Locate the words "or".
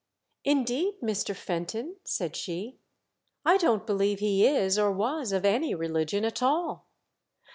4.79-4.91